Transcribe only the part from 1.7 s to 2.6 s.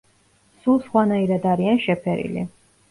შეფერილი.